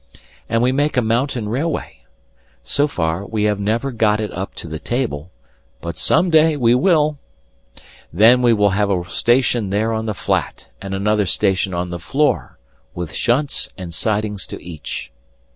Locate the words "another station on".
10.95-11.91